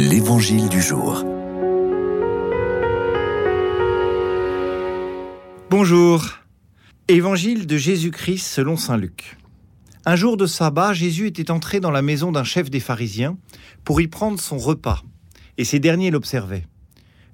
[0.00, 1.24] L'Évangile du jour.
[5.70, 6.24] Bonjour.
[7.08, 9.36] Évangile de Jésus-Christ selon Saint Luc.
[10.06, 13.36] Un jour de sabbat, Jésus était entré dans la maison d'un chef des pharisiens
[13.82, 15.02] pour y prendre son repas,
[15.56, 16.68] et ces derniers l'observaient.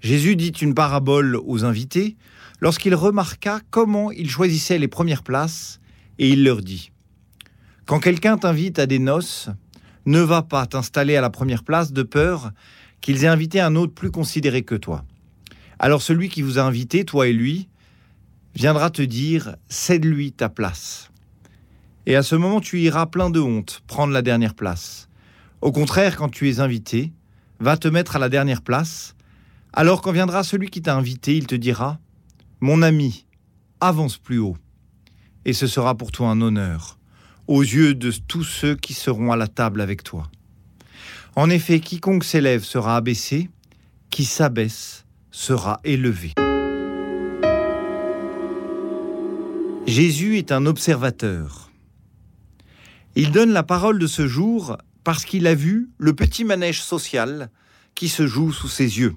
[0.01, 2.17] Jésus dit une parabole aux invités
[2.63, 5.81] lorsqu'il remarqua comment ils choisissaient les premières places,
[6.19, 6.93] et il leur dit
[7.85, 9.51] Quand quelqu'un t'invite à des noces,
[10.07, 12.53] ne va pas t'installer à la première place de peur
[13.01, 15.05] qu'ils aient invité un autre plus considéré que toi.
[15.79, 17.69] Alors celui qui vous a invité, toi et lui,
[18.55, 21.11] viendra te dire cède-lui ta place.
[22.07, 25.09] Et à ce moment, tu iras plein de honte prendre la dernière place.
[25.61, 27.13] Au contraire, quand tu es invité,
[27.61, 29.15] va te mettre à la dernière place.
[29.73, 31.99] Alors quand viendra celui qui t'a invité, il te dira
[32.61, 33.27] Mon ami,
[33.81, 34.57] avance plus haut.
[35.45, 36.99] Et ce sera pour toi un honneur
[37.47, 40.31] aux yeux de tous ceux qui seront à la table avec toi.
[41.37, 43.51] En effet, quiconque s'élève sera abaissé,
[44.11, 46.33] qui s'abaisse sera élevé.
[49.87, 51.71] Jésus est un observateur.
[53.17, 57.51] Il donne la parole de ce jour parce qu'il a vu le petit manège social
[57.95, 59.15] qui se joue sous ses yeux.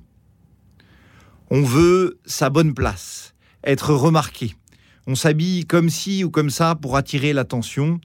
[1.49, 4.55] On veut sa bonne place, être remarqué,
[5.07, 7.99] on s'habille comme ci ou comme ça pour attirer l'attention,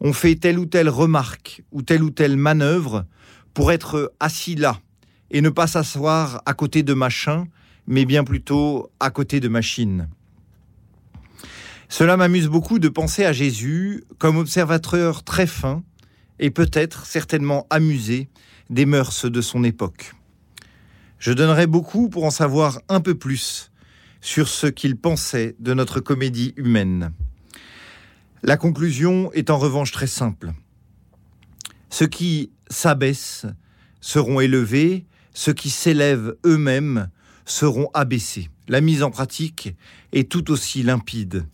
[0.00, 3.06] on fait telle ou telle remarque ou telle ou telle manœuvre
[3.54, 4.80] pour être assis là
[5.30, 7.46] et ne pas s'asseoir à côté de machin,
[7.86, 10.08] mais bien plutôt à côté de machine.
[11.88, 15.82] Cela m'amuse beaucoup de penser à Jésus comme observateur très fin
[16.40, 18.28] et peut-être certainement amusé
[18.70, 20.14] des mœurs de son époque.
[21.18, 23.69] Je donnerais beaucoup pour en savoir un peu plus
[24.20, 27.12] sur ce qu'il pensait de notre comédie humaine.
[28.42, 30.52] La conclusion est en revanche très simple.
[31.90, 33.46] Ceux qui s'abaissent
[34.00, 37.08] seront élevés, ceux qui s'élèvent eux-mêmes
[37.44, 38.48] seront abaissés.
[38.68, 39.74] La mise en pratique
[40.12, 41.46] est tout aussi limpide.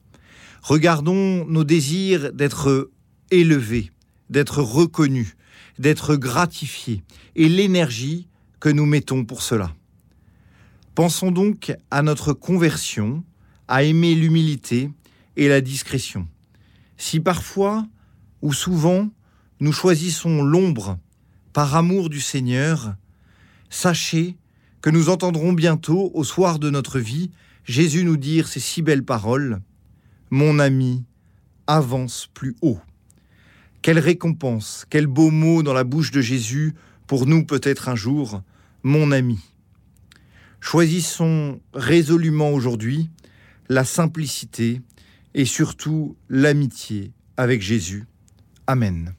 [0.62, 2.90] Regardons nos désirs d'être
[3.30, 3.90] élevés,
[4.30, 5.36] d'être reconnus,
[5.78, 7.02] d'être gratifiés
[7.34, 8.28] et l'énergie
[8.60, 9.74] que nous mettons pour cela.
[10.96, 13.22] Pensons donc à notre conversion,
[13.68, 14.90] à aimer l'humilité
[15.36, 16.26] et la discrétion.
[16.96, 17.86] Si parfois
[18.40, 19.10] ou souvent
[19.60, 20.98] nous choisissons l'ombre
[21.52, 22.94] par amour du Seigneur,
[23.68, 24.38] sachez
[24.80, 27.30] que nous entendrons bientôt, au soir de notre vie,
[27.64, 29.60] Jésus nous dire ces si belles paroles
[30.30, 31.04] Mon ami,
[31.66, 32.80] avance plus haut.
[33.82, 36.72] Quelle récompense, quel beau mot dans la bouche de Jésus
[37.06, 38.40] pour nous peut-être un jour,
[38.82, 39.40] mon ami.
[40.60, 43.10] Choisissons résolument aujourd'hui
[43.68, 44.80] la simplicité
[45.34, 48.06] et surtout l'amitié avec Jésus.
[48.66, 49.14] Amen.